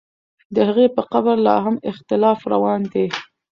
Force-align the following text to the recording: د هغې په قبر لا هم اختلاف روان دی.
د 0.53 0.57
هغې 0.67 0.85
په 0.95 1.01
قبر 1.11 1.35
لا 1.47 1.55
هم 1.65 1.75
اختلاف 1.91 2.39
روان 2.53 2.81
دی. 2.93 3.07